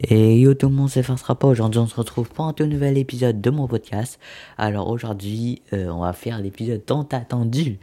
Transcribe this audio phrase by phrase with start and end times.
[0.00, 1.46] Et yo tout le monde, c'est pas.
[1.46, 4.18] Aujourd'hui, on se retrouve pour un tout nouvel épisode de mon podcast.
[4.58, 7.78] Alors aujourd'hui, euh, on va faire l'épisode tant attendu.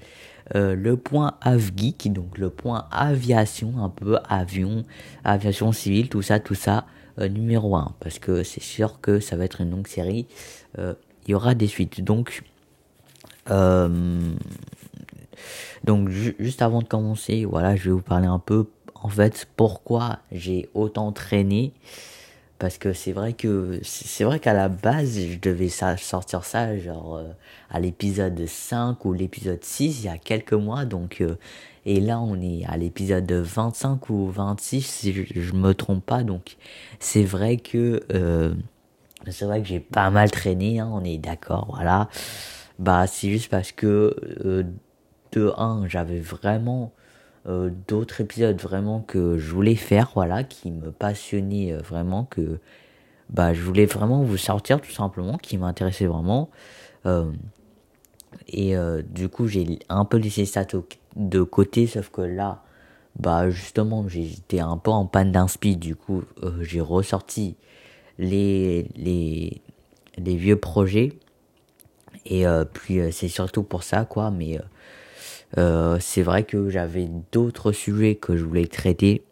[0.56, 4.84] Euh, le point AvGeek, donc le point aviation, un peu avion,
[5.24, 6.86] aviation civile, tout ça, tout ça,
[7.20, 7.96] euh, numéro 1.
[8.02, 10.28] Parce que c'est sûr que ça va être une longue série.
[10.78, 10.96] Il
[11.30, 12.04] y aura des suites.
[12.04, 12.44] Donc,
[15.86, 18.68] donc juste avant de commencer, voilà, je vais vous parler un peu
[19.04, 21.74] en fait pourquoi j'ai autant traîné?
[22.60, 27.16] Parce que c'est vrai que c'est vrai qu'à la base je devais sortir ça genre
[27.16, 27.28] euh,
[27.72, 31.38] à l'épisode 5 ou l'épisode 6 il y a quelques mois donc euh,
[31.88, 36.58] et là on est à l'épisode 25 ou 26 si je, me trompe pas donc
[37.00, 38.54] c'est vrai que euh,
[39.28, 42.10] c'est vrai que j'ai pas mal traîné hein, on est d'accord voilà.
[42.78, 44.16] Bah c'est juste parce que
[45.32, 46.92] de 1 j'avais vraiment
[47.48, 52.60] euh, d'autres épisodes vraiment que je voulais faire, voilà, qui me passionnaient euh, vraiment, que
[53.30, 56.52] bah, je voulais vraiment vous sortir tout simplement, qui m'intéressait vraiment.
[57.08, 57.32] Euh,
[58.48, 58.76] et
[59.10, 60.66] du coup, j'ai un peu laissé ça
[61.16, 62.64] de côté, sauf que là,
[63.18, 66.24] bah justement, j'étais un peu en panne d'inspi, du coup,
[66.62, 67.56] j'ai ressorti
[68.18, 69.62] les, les,
[70.18, 71.14] les vieux projets.
[72.26, 74.60] Et puis, c'est surtout pour ça, quoi, mais
[75.58, 79.24] euh, c'est vrai que j'avais d'autres sujets que je voulais traiter.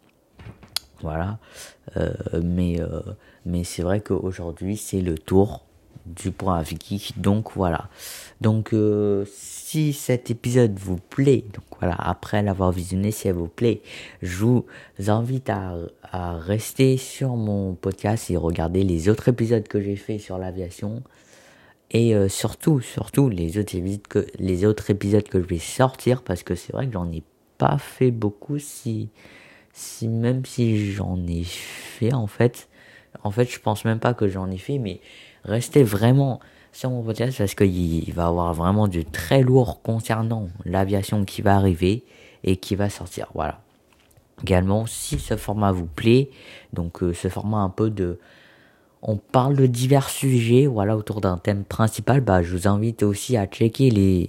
[1.00, 1.38] Voilà.
[1.96, 2.12] Euh,
[2.42, 3.00] mais euh,
[3.46, 5.64] mais c'est vrai qu'aujourd'hui, c'est le tour
[6.06, 7.14] du point Vicky.
[7.16, 7.88] Donc voilà.
[8.40, 8.74] Donc
[9.26, 13.80] si cet épisode vous plaît, donc voilà, après l'avoir visionné, si elle vous plaît,
[14.22, 14.66] je vous
[15.06, 20.18] invite à, à rester sur mon podcast et regarder les autres épisodes que j'ai fait
[20.18, 21.02] sur l'aviation.
[21.90, 26.22] Et euh, surtout, surtout les autres, épisodes que, les autres épisodes que je vais sortir,
[26.22, 27.22] parce que c'est vrai que j'en ai
[27.58, 29.08] pas fait beaucoup, si,
[29.72, 32.68] si même si j'en ai fait en fait,
[33.24, 35.00] en fait je pense même pas que j'en ai fait, mais
[35.44, 36.40] restez vraiment
[36.72, 41.42] sur mon podcast parce qu'il va y avoir vraiment du très lourd concernant l'aviation qui
[41.42, 42.04] va arriver
[42.44, 43.26] et qui va sortir.
[43.34, 43.60] Voilà.
[44.42, 46.30] Également, si ce format vous plaît,
[46.72, 48.18] donc euh, ce format un peu de
[49.02, 52.20] on parle de divers sujets, voilà, autour d'un thème principal.
[52.20, 54.28] Bah, je vous invite aussi à checker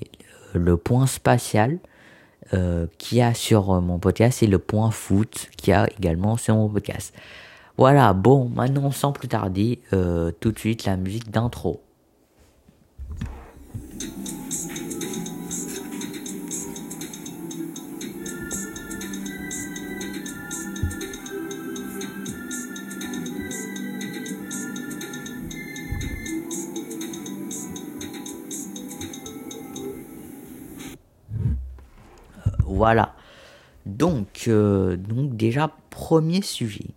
[0.53, 1.79] le point spatial
[2.53, 6.35] euh, qu'il a sur euh, mon podcast et le point foot qu'il y a également
[6.35, 7.13] sur mon podcast.
[7.77, 11.81] Voilà, bon, maintenant sans plus tarder, euh, tout de suite la musique d'intro.
[32.81, 33.13] Voilà.
[33.85, 36.95] Donc, euh, donc déjà, premier sujet.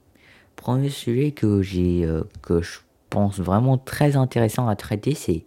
[0.57, 2.79] Premier sujet que j'ai, euh, que je
[3.11, 5.45] pense vraiment très intéressant à traiter, c'est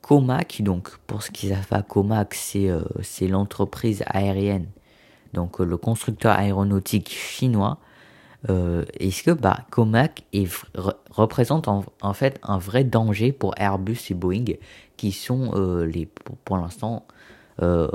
[0.00, 0.62] Comac.
[0.62, 4.68] Donc, pour ce qui savent Comac, c'est euh, c'est l'entreprise aérienne,
[5.34, 7.76] donc le constructeur aéronautique chinois.
[8.48, 10.22] Est-ce que bah, Comac
[11.10, 14.54] représente en, fait un vrai danger pour Airbus et Boeing,
[14.96, 15.50] qui sont
[15.84, 16.08] les,
[16.44, 17.04] pour l'instant
[17.62, 17.88] euh,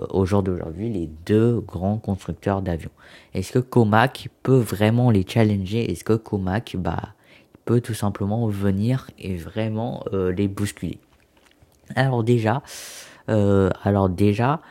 [0.78, 2.92] les deux grands constructeurs d'avions.
[3.34, 5.92] Est-ce que Comac peut vraiment les challenger?
[5.92, 7.14] Est-ce que Comac bah,
[7.66, 11.00] peut tout simplement venir et vraiment euh, les bousculer?
[11.96, 12.64] Alors déjà,
[13.30, 14.62] euh, alors déjà,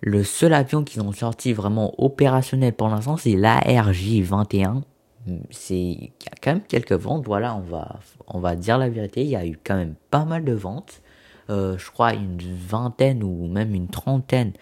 [0.00, 4.82] le seul avion qu'ils ont sorti vraiment opérationnel pour l'instant, c'est l'ARJ 21.
[5.50, 7.26] C'est y a quand même quelques ventes.
[7.26, 9.22] Voilà, on va on va dire la vérité.
[9.22, 11.02] Il y a eu quand même pas mal de ventes.
[11.50, 14.52] Euh, je crois, une vingtaine ou même une trentaine.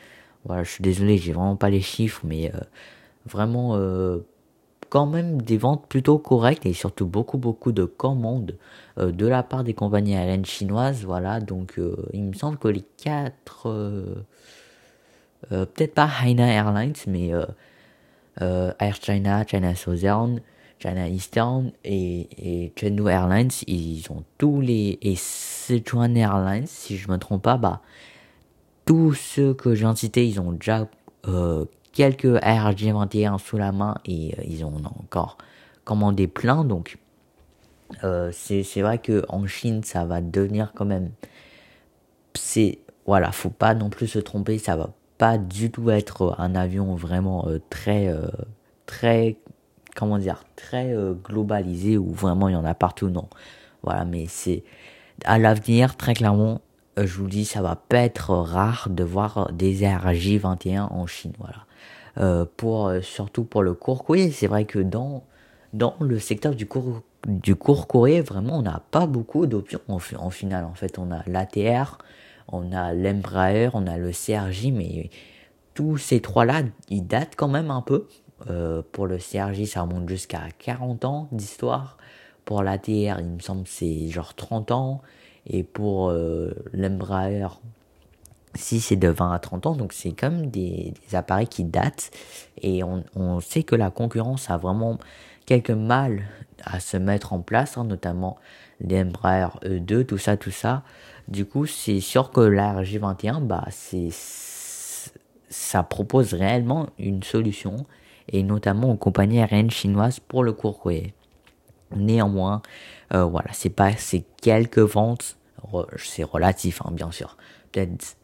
[0.45, 2.61] Voilà, je suis désolé, j'ai vraiment pas les chiffres, mais euh,
[3.27, 4.21] vraiment euh,
[4.89, 8.57] quand même des ventes plutôt correctes et surtout beaucoup beaucoup de commandes
[8.97, 11.05] de la part des compagnies aériennes chinoises.
[11.05, 11.79] Voilà, donc
[12.15, 13.69] il me semble que les quatre,
[15.51, 17.33] peut-être pas Hainan Airlines, mais
[18.41, 20.41] Air China, China Southern,
[20.79, 27.11] China Eastern et, et Chengdu Airlines, ils ont tous les et Sichuan Airlines, si je
[27.11, 27.83] me trompe pas, bah
[28.85, 30.89] tous ceux que j'ai cités, ils ont déjà
[31.27, 35.37] euh, quelques ARJ21 sous la main et euh, ils ont encore
[35.85, 36.99] commandé plein, donc
[38.05, 41.11] euh, c'est vrai que en Chine, ça va devenir quand même,
[42.35, 46.55] c'est voilà, faut pas non plus se tromper, ça va pas du tout être un
[46.55, 48.15] avion vraiment très
[48.87, 49.37] très
[49.99, 53.29] comment dire, très euh, globalisé où vraiment il y en a partout, non.
[53.83, 54.63] Voilà, mais c'est
[55.25, 56.61] à l'avenir, très clairement,
[56.99, 61.33] euh, je vous dis, ça va pas être rare de voir des RJ21 en Chine,
[61.39, 61.65] voilà.
[62.19, 65.23] Euh, pour surtout pour le court oui c'est vrai que dans
[65.73, 69.99] dans le secteur du court, du court courrier, vraiment, on n'a pas beaucoup d'options en,
[70.17, 70.65] en finale.
[70.65, 71.99] En fait, on a l'ATR,
[72.49, 75.11] on a l'Embraer, on a le CRJ, mais
[75.75, 78.07] tous ces trois-là, ils datent quand même un peu.
[78.49, 81.99] Euh, pour le CRJ, ça remonte jusqu'à 40 ans d'histoire.
[82.45, 85.03] Pour l'ATR, il me semble c'est genre 30 ans.
[85.47, 87.49] Et pour euh, l'Embraer,
[88.55, 92.11] si c'est de 20 à 30 ans, donc c'est comme des, des, appareils qui datent.
[92.63, 94.99] Et on, sait que la concurrence a vraiment
[95.47, 96.25] quelques mal
[96.65, 98.37] à se mettre en place, hein, notamment
[98.81, 100.83] l'Embraer E2, tout ça, tout ça.
[101.29, 103.67] Du coup, c'est sûr que la RJ21, bah,
[105.49, 107.87] ça propose réellement une solution,
[108.29, 111.15] et notamment aux compagnies aériennes chinoises pour le court courrier.
[111.97, 112.63] Néanmoins,
[113.15, 115.37] euh, voilà, c'est pas, c'est quelques ventes,
[115.97, 117.37] c'est relatif, hein, bien sûr.
[117.73, 118.17] Peut-être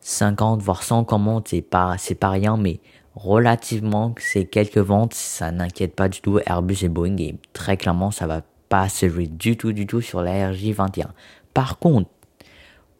[0.00, 2.80] 50 voire 100 commandes, c'est pas, c'est pas rien, mais
[3.16, 8.10] relativement, c'est quelques ventes, ça n'inquiète pas du tout Airbus et Boeing, et très clairement,
[8.10, 11.08] ça va pas se jouer du tout, du tout sur la RJ21.
[11.52, 12.10] Par contre,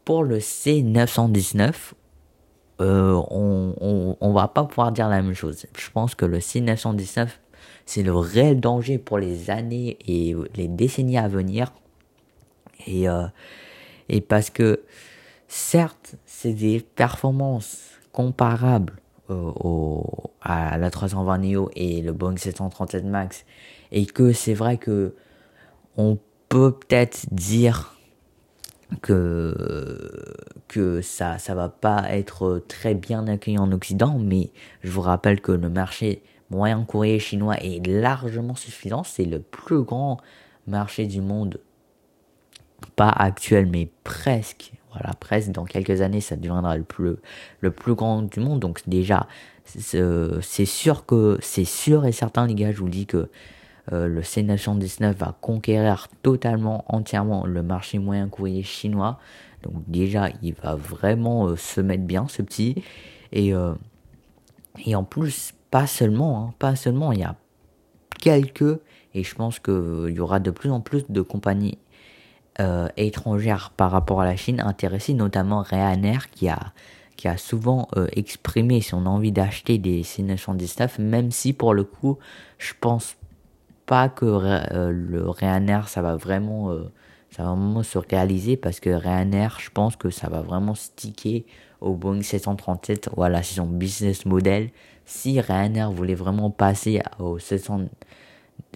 [0.05, 1.73] pour le C919,
[2.81, 5.67] euh, on, on, va pas pouvoir dire la même chose.
[5.77, 7.29] Je pense que le C919,
[7.87, 11.73] c'est le réel danger pour les années et les décennies à venir.
[12.87, 13.27] Et, euh,
[14.09, 14.83] et parce que,
[15.47, 17.79] certes, c'est des performances
[18.13, 18.95] comparables
[19.31, 23.45] euh, au, à la 320 Neo et le Boeing 737 Max.
[23.93, 25.15] Et que c'est vrai que
[25.97, 26.19] on
[26.49, 27.94] peut peut-être dire
[29.03, 30.35] que
[30.69, 34.51] que ça ça va pas être très bien accueilli en Occident mais
[34.83, 39.05] je vous rappelle que le marché moyen courrier chinois est largement suffisant.
[39.05, 40.19] C'est le plus grand
[40.67, 41.61] marché du monde.
[42.97, 44.73] Pas actuel mais presque.
[44.93, 45.51] Voilà presque.
[45.51, 47.17] Dans quelques années ça deviendra le plus
[47.61, 48.61] le plus grand du monde.
[48.61, 49.27] Donc déjà
[49.65, 53.31] c'est sûr que c'est sûr et certain les gars je vous dis que
[53.93, 59.19] euh, le C919 va conquérir totalement, entièrement le marché moyen courrier chinois.
[59.63, 62.83] Donc déjà, il va vraiment euh, se mettre bien, ce petit.
[63.33, 63.75] Et, euh,
[64.95, 67.37] en plus, pas seulement, hein, pas seulement, il y a
[68.21, 68.81] quelques,
[69.15, 71.79] et je pense qu'il y aura de plus en plus de compagnies
[72.97, 76.73] étrangères par rapport à la Chine intéressées, notamment Ryanair qui a
[77.17, 82.19] qui a souvent exprimé son envie d'acheter des C919, même si pour le coup,
[82.59, 83.17] je pense
[83.87, 86.91] pas que euh, le Ryanair ça va vraiment euh,
[87.31, 91.45] ça va vraiment se réaliser parce que Ryanair je pense que ça va vraiment sticker
[91.81, 94.71] au Boeing 737 voilà c'est son business model.
[95.07, 97.89] Si Ryanair voulait vraiment passer au 700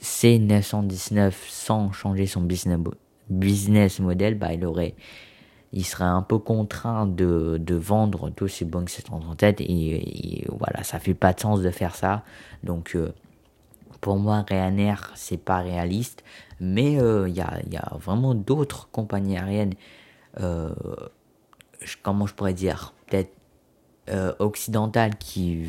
[0.02, 4.94] C919 sans changer son business model bah il aurait
[5.72, 10.98] il serait un peu contraint de, vendre tous ces Boeing 737 et, et, voilà ça
[10.98, 12.24] fait pas de sens de faire ça.
[12.62, 13.12] Donc euh,
[14.08, 16.24] pour moi, Ryanair, c'est pas réaliste,
[16.60, 19.74] mais il euh, y, a, y, a, vraiment d'autres compagnies aériennes,
[20.40, 20.72] euh,
[22.02, 23.34] comment je pourrais dire, peut-être
[24.08, 25.66] euh, occidentales qui,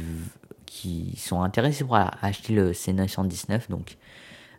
[0.65, 3.69] qui sont intéressées pour acheter le C919.
[3.69, 3.97] Donc,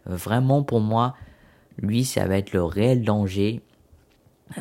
[0.04, 1.16] vraiment pour moi,
[1.78, 3.62] lui, ça va être le réel danger,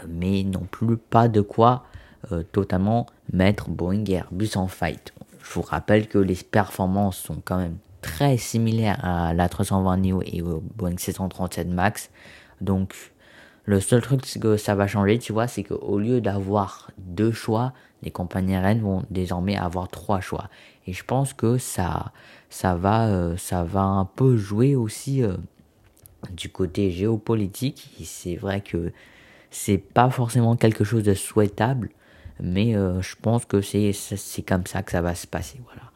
[0.07, 1.83] mais non plus pas de quoi
[2.53, 5.13] totalement mettre Boeing Airbus en fight.
[5.43, 10.21] Je vous rappelle que les performances sont quand même très similaire à la 320 Neo
[10.25, 12.09] et au Boeing 737 Max.
[12.61, 12.95] Donc,
[13.65, 17.73] le seul truc que ça va changer, tu vois, c'est qu'au lieu d'avoir deux choix,
[18.01, 20.49] les compagnies aériennes vont désormais avoir trois choix.
[20.87, 22.11] Et je pense que ça,
[22.49, 25.35] ça va, euh, ça va un peu jouer aussi euh,
[26.31, 27.91] du côté géopolitique.
[28.03, 28.91] C'est vrai que
[29.51, 31.89] c'est pas forcément quelque chose de souhaitable,
[32.39, 35.59] mais euh, je pense que c'est, c'est comme ça que ça va se passer.
[35.65, 35.91] Voilà.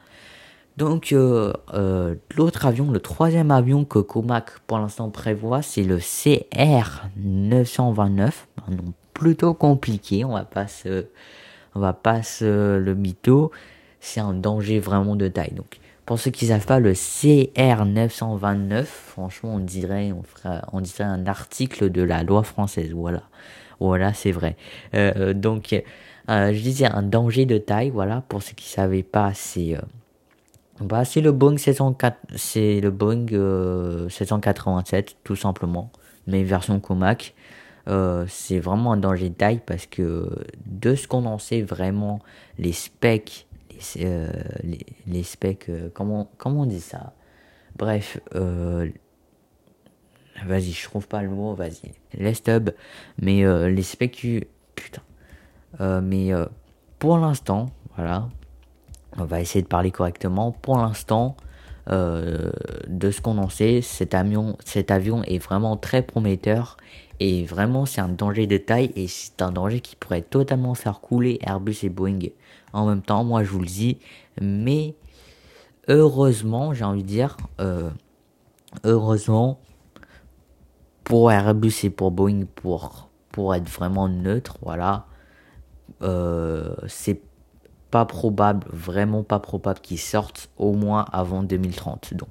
[0.78, 5.98] Donc euh, euh, l'autre avion, le troisième avion que Comac pour l'instant prévoit, c'est le
[5.98, 11.06] CR 929, un nom plutôt compliqué, on va pas se,
[11.76, 13.52] on va pas se le mytho,
[14.00, 15.54] c'est un danger vraiment de taille.
[15.54, 15.78] Donc
[16.08, 21.04] pour ceux qui savent pas, le CR 929, franchement on dirait, on ferait, on dirait
[21.04, 23.22] un article de la loi française, voilà,
[23.80, 24.58] voilà c'est vrai.
[24.96, 25.80] Euh, donc
[26.28, 28.24] je disais un danger de taille, voilà.
[28.28, 29.78] Pour ceux qui savaient pas, c'est
[30.80, 33.28] bah, c'est le Boeing 704, c'est le Boeing
[34.10, 35.92] 787 euh, tout simplement,
[36.28, 37.36] mais version Comac.
[37.90, 40.30] Euh, c'est vraiment un danger de taille parce que
[40.66, 42.20] de ce qu'on en sait vraiment,
[42.58, 44.32] les specs, les, euh,
[45.06, 47.14] les, specs, comment, comment on dit ça?
[47.76, 48.20] Bref,
[50.46, 52.72] vas-y, je trouve pas le mot, vas-y, les stubs,
[53.22, 55.02] mais les specs, putain.
[56.02, 56.32] mais
[57.00, 58.30] pour l'instant, voilà,
[59.18, 60.52] on va essayer de parler correctement.
[60.52, 61.36] Pour l'instant,
[61.88, 66.78] de ce qu'on en sait, cet avion, est vraiment très prometteur
[67.20, 71.02] et vraiment c'est un danger de taille et c'est un danger qui pourrait totalement faire
[71.02, 72.20] couler Airbus et Boeing
[72.72, 73.24] en même temps.
[73.24, 73.98] Moi je vous le dis,
[74.42, 74.96] mais
[75.88, 77.38] heureusement, j'ai envie de dire,
[78.84, 79.60] heureusement
[81.04, 85.08] pour Airbus et pour Boeing pour pour être vraiment neutre, voilà,
[86.04, 87.20] euh, c'est
[87.94, 92.16] pas probable, vraiment pas probable qu'ils sortent au moins avant 2030.
[92.16, 92.28] Donc,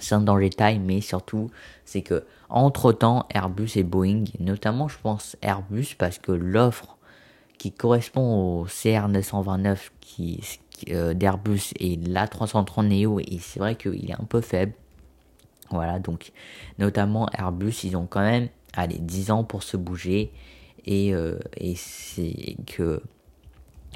[0.00, 1.50] c'est dans les tailles, mais surtout,
[1.84, 6.96] c'est que entre temps, Airbus et Boeing, notamment, je pense Airbus, parce que l'offre
[7.58, 10.40] qui correspond au CR929 qui,
[10.88, 14.72] euh, d'Airbus et l'A330 Neo, et c'est vrai qu'il est un peu faible.
[15.70, 16.32] Voilà, donc,
[16.80, 20.32] notamment Airbus, ils ont quand même allez, 10 ans pour se bouger.
[20.86, 23.00] Et, euh, et c'est que,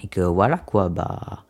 [0.09, 1.45] que voilà quoi, bah,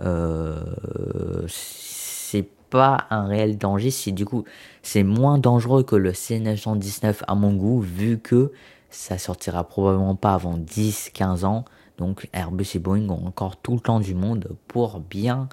[0.00, 3.90] euh, c'est pas un réel danger.
[3.90, 4.44] Si du coup,
[4.82, 8.52] c'est moins dangereux que le C919 à mon goût, vu que
[8.90, 11.64] ça sortira probablement pas avant 10-15 ans.
[11.98, 15.48] Donc Airbus et Boeing ont encore tout le temps du monde pour bien,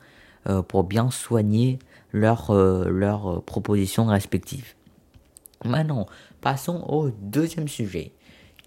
[0.49, 1.79] euh, pour bien soigner
[2.13, 4.73] leurs leur propositions respectives.
[5.63, 6.07] Maintenant,
[6.41, 8.11] Passons au deuxième sujet.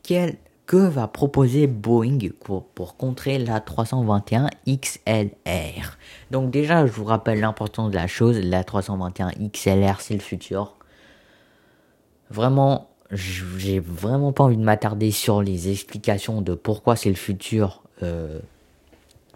[0.04, 5.98] Quel, que va proposer Boeing pour, contrer la 321 XLR
[6.30, 8.38] Donc déjà, je vous rappelle l'importance de la chose.
[8.38, 10.76] La 321 XLR, c'est le futur.
[12.30, 17.82] Vraiment, j'ai vraiment pas envie de m'attarder sur les explications de pourquoi c'est le futur.
[18.02, 18.40] Euh,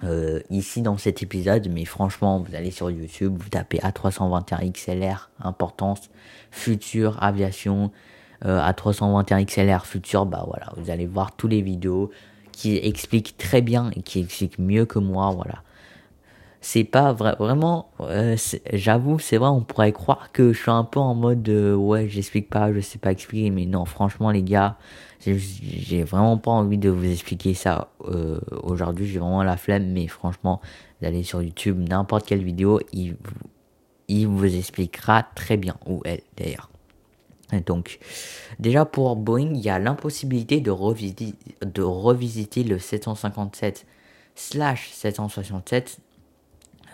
[0.04, 5.28] euh, ici dans cet épisode, mais franchement, vous allez sur YouTube, vous tapez A321 XLR,
[5.40, 6.08] importance,
[6.52, 7.90] futur, aviation,
[8.44, 12.10] euh, à 321 XLR futur, bah voilà, vous allez voir tous les vidéos
[12.52, 15.62] qui expliquent très bien et qui expliquent mieux que moi, voilà.
[16.60, 18.36] C'est pas vrai, vraiment, euh,
[18.72, 22.48] j'avoue, c'est vrai, on pourrait croire que je suis un peu en mode ouais, j'explique
[22.50, 24.76] pas, je sais pas expliquer, mais non, franchement, les gars,
[25.20, 30.06] j'ai vraiment pas envie de vous expliquer ça euh, aujourd'hui, j'ai vraiment la flemme, mais
[30.06, 30.60] franchement,
[31.00, 33.16] vous allez sur YouTube, n'importe quelle vidéo, il,
[34.08, 36.70] il vous expliquera très bien, ou elle d'ailleurs.
[37.66, 37.98] Donc,
[38.58, 43.86] déjà pour Boeing, il y a l'impossibilité de revisiter, le 757
[44.34, 45.98] 767.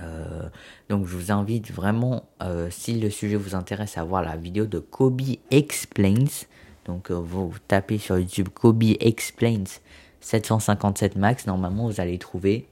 [0.00, 0.48] Euh,
[0.88, 4.66] donc, je vous invite vraiment, euh, si le sujet vous intéresse, à voir la vidéo
[4.66, 6.46] de Kobe Explains.
[6.84, 9.64] Donc, euh, vous tapez sur YouTube Kobe Explains
[10.20, 11.46] 757 Max.
[11.46, 12.68] Normalement, vous allez trouver.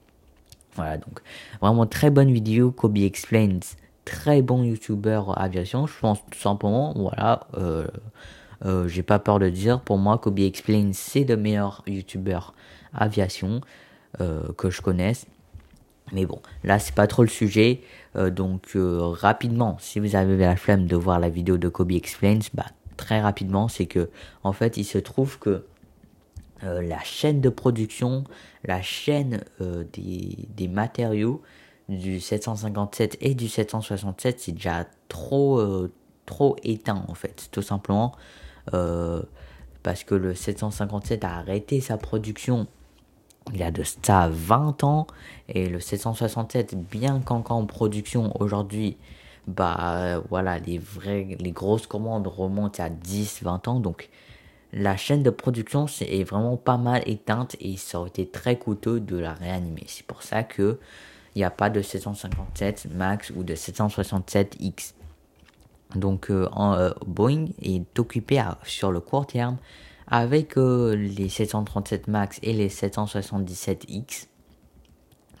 [0.75, 1.19] Voilà, donc
[1.61, 2.71] vraiment très bonne vidéo.
[2.71, 3.59] Kobe Explains
[4.05, 5.87] très bon youtubeur aviation.
[5.87, 7.87] Je pense tout simplement, voilà, euh,
[8.65, 12.53] euh, j'ai pas peur de dire, pour moi, Kobe Explain, c'est le meilleur youtubeur
[12.93, 13.61] aviation
[14.21, 15.25] euh, que je connaisse.
[16.11, 17.81] Mais bon, là, c'est pas trop le sujet.
[18.15, 22.65] donc, rapidement, si vous avez la flemme de voir la vidéo de Kobe Explains, bah,
[22.97, 24.09] très rapidement, c'est que,
[24.43, 25.65] en fait, il se trouve que
[26.61, 28.25] la chaîne de production,
[28.65, 31.41] la chaîne des, des matériaux,
[31.89, 35.91] du 757 et du 767, c'est déjà trop, euh,
[36.25, 38.13] trop éteint en fait, tout simplement.
[38.73, 39.21] Euh,
[39.83, 42.67] parce que le 757 a arrêté sa production
[43.51, 45.07] il y a de ça 20 ans
[45.49, 48.95] et le 767 bien qu'encore en production aujourd'hui
[49.47, 50.79] bah voilà les
[51.37, 54.09] les grosses commandes remontent à 10 20 ans donc
[54.71, 59.01] la chaîne de production est vraiment pas mal éteinte et ça aurait été très coûteux
[59.01, 60.79] de la réanimer c'est pour ça que
[61.35, 64.93] il n'y a pas de 757 Max ou de 767X.
[65.95, 69.57] Donc euh, en, euh, Boeing est occupé sur le court terme
[70.07, 74.27] avec euh, les 737 Max et les 777X.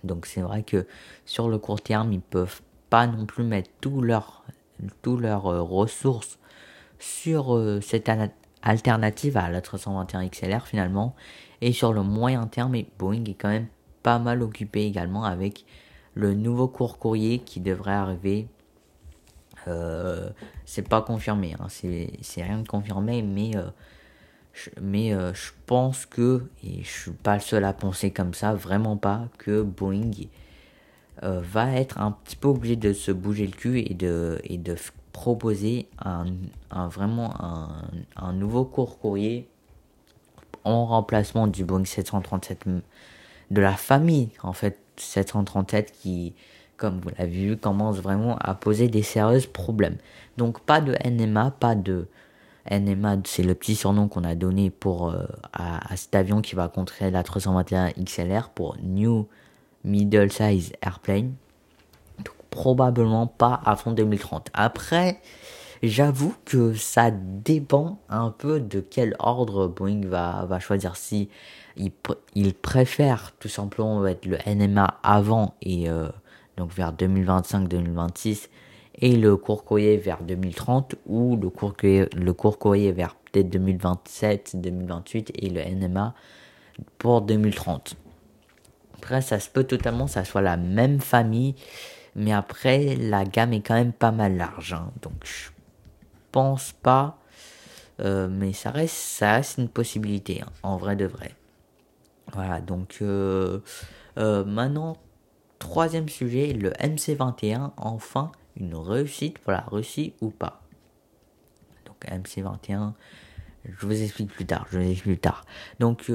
[0.03, 0.85] Donc c'est vrai que
[1.25, 4.43] sur le court terme, ils peuvent pas non plus mettre tous leurs
[5.01, 6.39] tous leurs ressources
[6.99, 8.11] sur cette
[8.63, 11.15] alternative à la 321 XLR finalement.
[11.61, 13.67] Et sur le moyen terme, Boeing est quand même
[14.03, 15.65] pas mal occupé également avec
[16.13, 18.47] le nouveau cours courrier qui devrait arriver.
[19.67, 20.29] Euh,
[20.65, 23.63] c'est pas confirmé, hein, c'est rien de confirmé, mais, euh,
[24.51, 28.33] je, mais euh, je pense que, et je suis pas le seul à penser comme
[28.33, 30.11] ça, vraiment pas, que Boeing
[31.21, 34.41] va être un petit peu obligé de se bouger le cul et de,
[35.13, 36.25] proposer un,
[36.89, 37.85] vraiment un,
[38.17, 39.47] un, nouveau cours courrier
[40.65, 42.65] en remplacement du Boeing 737
[43.53, 46.33] de la famille en fait 737 qui,
[46.77, 49.97] comme vous l'avez vu, commence vraiment à poser des sérieux problèmes.
[50.37, 52.07] Donc pas de NMA, pas de
[52.69, 56.69] NMA, c'est le petit surnom qu'on a donné pour euh, à, cet avion qui va
[56.69, 59.27] contrer la 321 XLR pour New
[59.83, 61.33] Middle Size Airplane.
[62.19, 64.49] Donc probablement pas avant 2030.
[64.53, 65.19] Après,
[65.89, 70.95] j'avoue que ça dépend un peu de quel ordre Boeing va, va choisir.
[70.95, 71.29] Si
[71.77, 76.07] il, préfère tout simplement mettre le NMA avant et euh,
[76.57, 78.49] donc vers 2025-2026
[78.99, 82.07] et le court courrier vers 2030 ou le court courrier,
[82.85, 86.13] le vers peut-être 2027-2028 et le NMA
[86.97, 87.95] pour 2030.
[88.95, 91.55] Après, ça se peut totalement, ça soit la même famille,
[92.15, 94.73] mais après, la gamme est quand même pas mal large.
[94.73, 94.91] Hein.
[95.01, 95.13] donc,
[96.33, 97.19] pense pas,
[98.01, 101.31] euh, mais ça reste, ça reste une possibilité, hein, en vrai de vrai.
[102.33, 103.59] Voilà, donc euh,
[104.17, 104.97] euh, maintenant,
[105.59, 110.63] troisième sujet, le MC21, enfin, une réussite pour la Russie ou pas
[111.85, 112.93] Donc, MC21,
[113.63, 115.45] je vous explique plus tard, je vous explique plus tard.
[115.79, 116.11] Donc,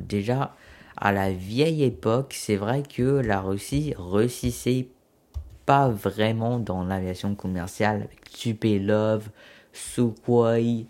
[0.00, 0.54] déjà,
[0.98, 4.88] à la vieille époque, c'est vrai que la Russie réussissait
[5.66, 9.28] pas vraiment dans l'aviation commerciale avec Tupelov,
[9.72, 10.84] Sukhoi,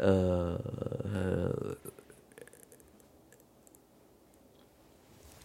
[0.00, 0.56] euh,
[1.14, 1.52] euh,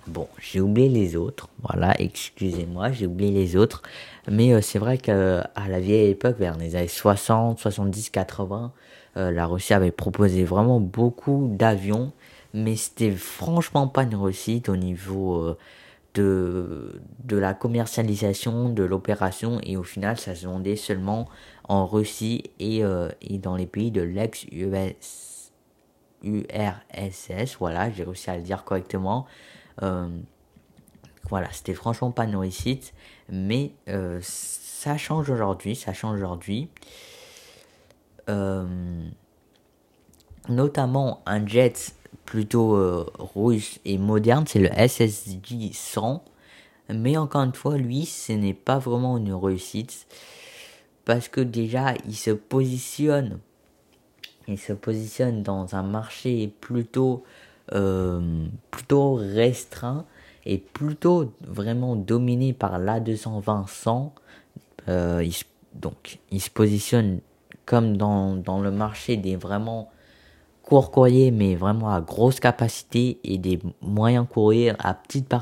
[0.08, 3.84] Bon, j'ai oublié les autres, voilà, excusez-moi, j'ai oublié les autres,
[4.30, 8.74] mais euh, c'est vrai qu'à la vieille époque, vers les années 60, 70, 80,
[9.16, 12.14] la Russie avait proposé vraiment beaucoup d'avions
[12.54, 15.58] mais c'était franchement pas une réussite au niveau euh,
[16.14, 21.28] de, de la commercialisation de l'opération et au final ça se vendait seulement
[21.68, 25.52] en Russie et, euh, et dans les pays de l'ex-US
[26.24, 29.26] URSS, voilà, j'ai réussi à le dire correctement.
[29.82, 30.08] Euh,
[31.30, 32.94] voilà, c'était franchement pas une réussite,
[33.28, 33.72] mais
[34.22, 36.70] ça change aujourd'hui, ça change aujourd'hui.
[40.48, 41.96] notamment un jet
[42.32, 43.06] plutôt euh,
[43.84, 46.24] et moderne, c'est le SSJ 100.
[46.88, 50.08] Mais encore une fois, lui, ce n'est pas vraiment une réussite.
[51.04, 53.40] Parce que déjà, il se positionne.
[54.48, 57.26] Il se positionne dans un marché plutôt,
[57.74, 60.06] euh, plutôt restreint
[60.46, 64.12] et plutôt vraiment dominé par l'A220
[64.88, 65.30] euh,
[65.74, 67.20] donc, il se positionne
[67.66, 69.92] comme dans, dans le marché des vraiment
[70.80, 75.34] courrier, mais vraiment à grosse capacité, et des moyens courriers à petite,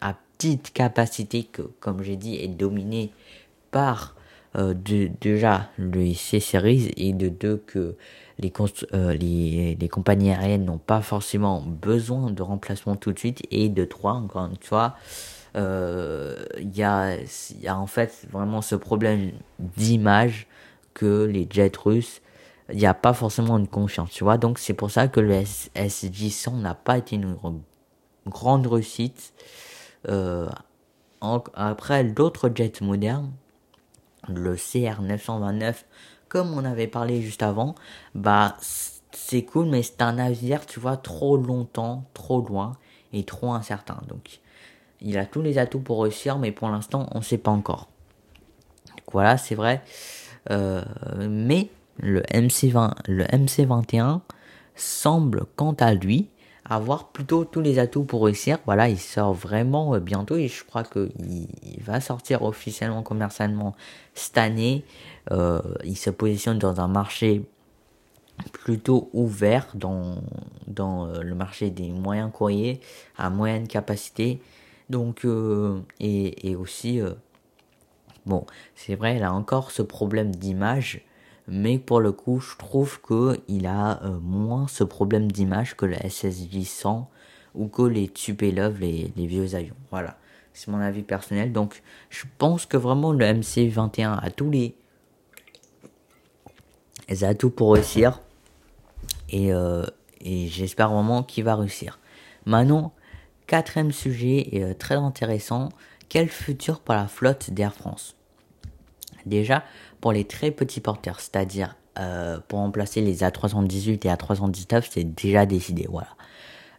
[0.00, 3.12] à petite capacité, que, comme j'ai dit, est dominé
[3.70, 4.16] par
[4.56, 7.94] euh, de, déjà le C-Series, et de deux que
[8.38, 8.52] les,
[8.92, 13.68] euh, les, les, compagnies aériennes n'ont pas forcément besoin de remplacement tout de suite, et
[13.68, 14.96] de trois, encore une fois,
[15.54, 20.46] euh, il y, a, y a en fait vraiment ce problème d'image
[20.94, 22.21] que les jets russes
[22.72, 24.38] il n'y a pas forcément une confiance, tu vois.
[24.38, 27.36] Donc c'est pour ça que le SJ100 n'a pas été une
[28.26, 29.32] grande réussite.
[30.08, 30.48] Euh,
[31.54, 33.30] après d'autres jets modernes,
[34.28, 35.84] le CR929,
[36.28, 37.74] comme on avait parlé juste avant,
[38.14, 38.56] bah
[39.12, 42.76] c'est cool, mais c'est un navire, tu vois, trop longtemps, trop loin
[43.12, 44.00] et trop incertain.
[44.08, 44.40] Donc
[45.00, 47.88] il a tous les atouts pour réussir, mais pour l'instant on ne sait pas encore.
[49.12, 49.82] Voilà, c'est vrai.
[50.50, 50.82] Euh,
[51.18, 54.20] mais le MC20, le MC21
[54.74, 56.28] semble quant à lui
[56.64, 58.58] avoir plutôt tous les atouts pour réussir.
[58.66, 63.74] Voilà, il sort vraiment euh, bientôt et je crois qu'il va sortir officiellement commercialement
[64.14, 64.84] cette année.
[65.30, 67.44] Euh, il se positionne dans un marché
[68.52, 70.16] plutôt ouvert dans,
[70.66, 72.80] dans euh, le marché des moyens courriers
[73.16, 74.40] à moyenne capacité.
[74.90, 75.26] Donc,
[76.00, 77.00] et, et aussi,
[78.26, 81.02] bon, c'est vrai, il a encore ce problème d'image
[81.54, 85.96] mais pour le coup, je trouve qu'il a euh, moins ce problème d'image que le
[85.96, 87.10] SSJ 100
[87.54, 89.76] ou que les Tupelov, les, les vieux avions.
[89.90, 90.16] Voilà,
[90.54, 91.52] c'est mon avis personnel.
[91.52, 94.74] Donc, je pense que vraiment le MC21 a tous les,
[97.10, 98.22] les atouts pour réussir.
[99.28, 99.84] Et, euh,
[100.22, 101.98] et j'espère vraiment qu'il va réussir.
[102.46, 102.94] Maintenant,
[103.46, 105.68] quatrième sujet euh, très intéressant.
[106.08, 108.16] Quel futur pour la flotte d'Air France?
[109.26, 109.64] Déjà,
[110.02, 115.46] pour les très petits porteurs, c'est-à-dire euh, pour remplacer les A318 et A319, c'est déjà
[115.46, 116.08] décidé, voilà.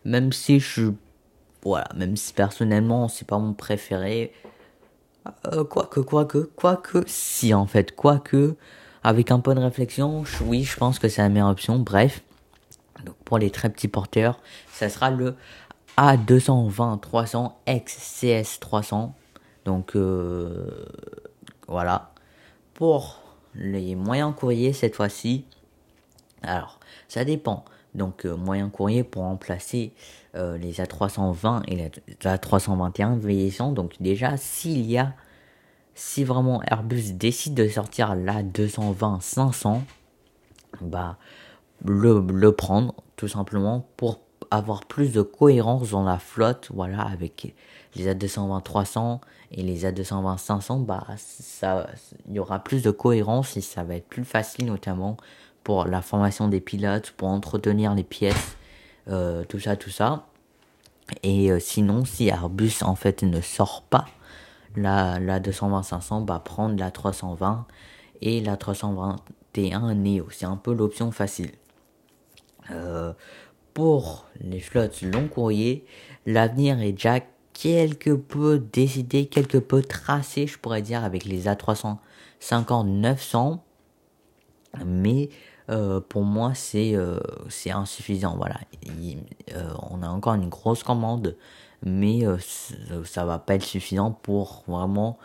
[0.03, 0.91] Même si je,
[1.63, 4.33] voilà, même si personnellement c'est pas mon préféré,
[5.47, 8.57] euh, quoique, quoique, quoique, si en fait, quoique,
[9.03, 11.79] avec un peu de réflexion, oui, je pense que c'est la meilleure option.
[11.79, 12.23] Bref,
[13.05, 15.36] donc pour les très petits porteurs, ça sera le
[15.97, 19.15] A220 300 XCS 300.
[19.63, 20.86] Donc euh,
[21.69, 22.12] voilà,
[22.73, 23.19] pour
[23.55, 25.45] les moyens courriers cette fois-ci,
[26.41, 27.65] alors ça dépend.
[27.95, 29.93] Donc euh, moyens courriers pour remplacer
[30.36, 31.91] euh, les A320 et les
[32.23, 33.71] A321 vieillissants.
[33.71, 35.13] Donc déjà s'il y a
[35.95, 39.81] si vraiment Airbus décide de sortir la 220-500,
[40.81, 41.17] bah,
[41.86, 44.19] le prendre tout simplement pour
[44.53, 47.55] avoir plus de cohérence dans la flotte, voilà, avec
[47.95, 49.19] les A220-300
[49.51, 51.87] et les A220-500, bah, ça,
[52.27, 55.17] il y aura plus de cohérence et ça va être plus facile, notamment
[55.63, 58.57] pour la formation des pilotes, pour entretenir les pièces,
[59.07, 60.27] euh, tout ça, tout ça.
[61.23, 64.05] Et euh, sinon, si Airbus en fait ne sort pas
[64.75, 67.65] la, la 220-500, bah, prendre la 320
[68.21, 70.27] et la 321 Neo.
[70.29, 71.51] C'est un peu l'option facile.
[72.71, 73.13] Euh,
[73.73, 75.86] pour les flottes long courrier,
[76.25, 77.19] l'avenir est déjà
[77.53, 83.59] quelque peu décidé, quelque peu tracé, je pourrais dire, avec les A350-900.
[84.86, 85.29] Mais
[85.69, 87.19] euh, pour moi, c'est euh,
[87.67, 88.36] insuffisant.
[88.36, 88.59] Voilà,
[89.53, 91.38] euh, on a encore une grosse commande,
[91.83, 92.23] mais
[93.05, 95.17] ça va pas être suffisant pour vraiment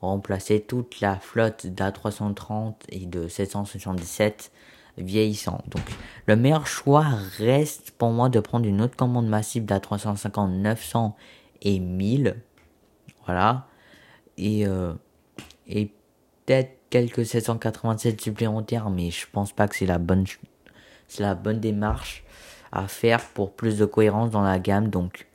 [0.00, 4.50] remplacer toute la flotte d'A330 et de 777
[4.98, 5.62] vieillissant.
[5.70, 5.82] Donc
[6.26, 7.04] le meilleur choix
[7.38, 11.16] reste pour moi de prendre une autre commande massive d'A350, 900
[11.62, 12.36] et 1000.
[13.26, 13.66] Voilà.
[14.36, 14.92] Et, euh,
[15.66, 15.92] et
[16.44, 20.24] peut-être quelques 787 supplémentaires, mais je pense pas que c'est la bonne,
[21.08, 22.24] c'est la bonne démarche
[22.72, 24.88] à faire pour plus de cohérence dans la gamme.
[24.88, 25.26] Donc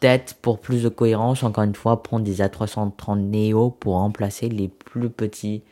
[0.00, 4.68] peut-être pour plus de cohérence, encore une fois, prendre des A330 Neo pour remplacer les
[4.68, 5.62] plus petits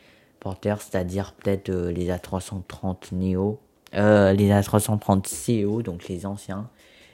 [0.79, 3.59] c'est-à-dire peut-être euh, les A330 Neo,
[3.95, 6.69] euh, les A330 CO, donc les anciens,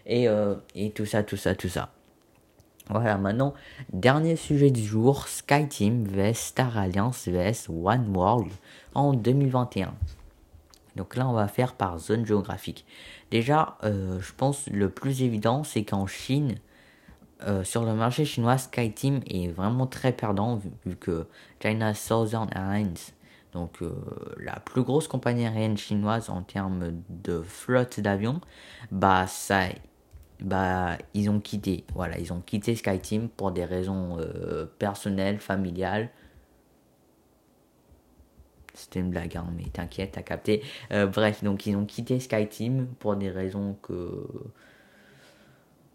[0.06, 1.90] et, euh, et tout ça, tout ça, tout ça.
[2.90, 3.54] Voilà, maintenant,
[3.94, 8.52] dernier sujet du jour, SkyTeam vs Star Alliance vs One World
[8.96, 9.94] en 2021.
[10.96, 12.86] Donc là, on va faire par zone géographique.
[13.30, 16.56] Déjà, je pense le plus évident, c'est qu'en Chine,
[17.64, 21.28] sur le marché chinois, SkyTeam est vraiment très perdant vu, vu que
[21.62, 22.98] China Southern Airlines
[23.54, 23.92] donc euh,
[24.38, 28.42] la plus grosse compagnie aérienne chinoise en termes de flotte d'avions,
[28.92, 29.64] bah ça,
[30.42, 36.10] bah ils ont quitté, voilà, ils ont quitté SkyTeam pour des raisons euh, personnelles, familiales.
[38.76, 40.64] C'était une blague, hein, mais t'inquiète, t'as capté.
[40.92, 44.26] Euh, bref, donc ils ont quitté SkyTeam pour des raisons que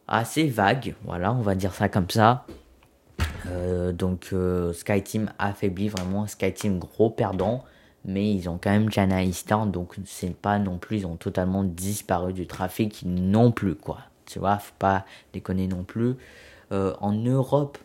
[0.07, 2.47] assez vagues, voilà, on va dire ça comme ça.
[3.47, 7.65] Euh, donc euh, SkyTeam affaiblit vraiment, SkyTeam gros perdant,
[8.05, 11.65] mais ils ont quand même Jana Eastern, donc c'est pas non plus, ils ont totalement
[11.65, 13.99] disparu du trafic non plus, quoi.
[14.27, 16.15] Tu vois, faut pas déconner non plus.
[16.73, 17.79] Euh, en Europe,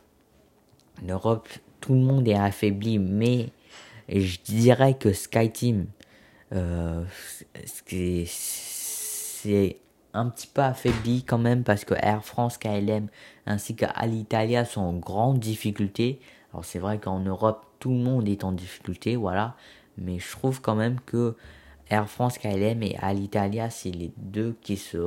[1.03, 1.47] en Europe,
[1.81, 3.49] tout le monde est affaibli, mais
[4.07, 5.87] je dirais que SkyTeam,
[8.25, 9.77] c'est
[10.19, 13.07] un petit peu affaibli quand même parce que Air France, KLM
[13.45, 16.19] ainsi qu'Alitalia sont en grande difficulté.
[16.53, 19.55] Alors c'est vrai qu'en Europe tout le monde est en difficulté, voilà.
[19.97, 21.35] Mais je trouve quand même que
[21.89, 24.97] Air France, KLM et Alitalia c'est les deux qui se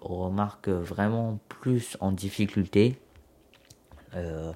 [0.00, 2.98] remarquent vraiment plus en difficulté
[4.14, 4.52] euh,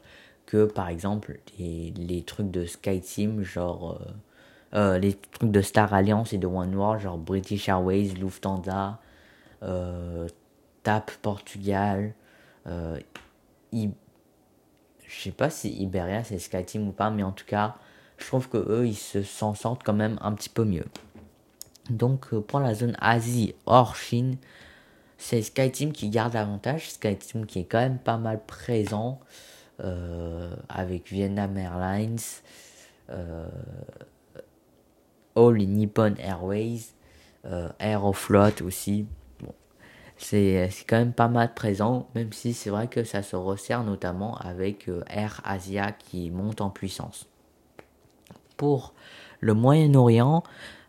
[0.47, 6.33] que par exemple les, trucs de SkyTeam genre euh, euh, les trucs de Star Alliance
[6.33, 9.01] et de One World genre British Airways, Lufthansa,
[9.62, 10.29] euh,
[10.83, 12.14] TAP Portugal,
[12.67, 12.99] euh,
[13.73, 13.88] je
[15.09, 17.77] sais pas si Iberia c'est SkyTeam ou pas, mais en tout cas,
[18.19, 20.87] je trouve que eux ils se sortent quand même un petit peu mieux.
[21.90, 24.37] Donc euh, pour la zone Asie hors Chine,
[25.19, 26.90] c'est SkyTeam qui garde l'avantage.
[26.90, 29.21] SkyTeam qui est quand même pas mal présent
[30.69, 32.21] avec Vietnam Airlines,
[35.35, 36.93] All Nippon Airways,
[37.81, 39.07] Aeroflot aussi
[40.16, 44.37] c'est quand même pas mal présent, même si c'est vrai que ça se resserre notamment
[44.38, 47.27] avec euh, Air Asia qui monte en puissance.
[48.57, 48.94] Pour
[49.40, 50.44] le Moyen-Orient,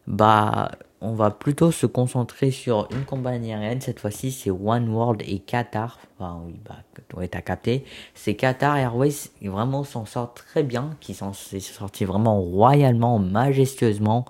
[0.08, 3.82] bah, on va plutôt se concentrer sur une compagnie aérienne.
[3.82, 6.00] Cette fois-ci, c'est One World et Qatar.
[6.18, 7.84] Enfin, oui, bah, t'as capté.
[8.14, 13.20] C'est Qatar Airways qui vraiment s'en sort très bien, qui s'en est sorti vraiment royalement,
[13.20, 14.26] majestueusement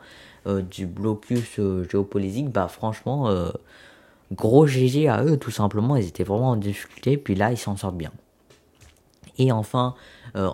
[0.47, 2.49] euh, du blocus euh, géopolitique.
[2.49, 3.29] Bah, franchement,
[4.35, 5.95] Gros GG à eux, tout simplement.
[5.95, 7.17] Ils étaient vraiment en difficulté.
[7.17, 8.11] Puis là, ils s'en sortent bien.
[9.37, 9.95] Et enfin,
[10.35, 10.49] euh,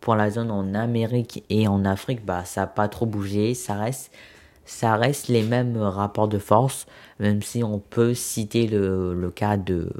[0.00, 3.54] pour la zone en Amérique et en Afrique, bah, ça n'a pas trop bougé.
[3.54, 6.86] Ça reste, les mêmes rapports de force.
[7.18, 9.90] Même si on peut citer le, cas de,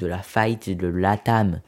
[0.00, 1.60] la fight de Latam,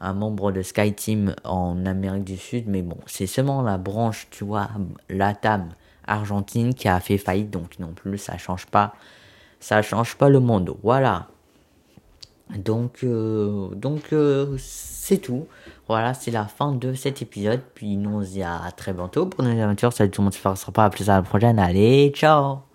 [0.00, 2.64] un membre de SkyTeam en Amérique du Sud.
[2.66, 4.68] Mais bon, c'est seulement la branche, tu vois,
[5.08, 5.68] Latam
[6.06, 7.50] Argentine qui a fait faillite.
[7.50, 8.94] Donc non plus, ça change pas
[9.60, 10.74] ça change pas le monde.
[10.82, 11.28] Voilà.
[12.56, 15.46] Donc, euh, donc euh, c'est tout.
[15.86, 17.60] Voilà, c'est la fin de cet épisode.
[17.74, 19.92] Puis nous on se dit à très bientôt pour une aventure.
[19.92, 21.58] Salut tout le monde, j'espère qu'on se reparle plus à la prochaine.
[21.58, 22.69] Allez, ciao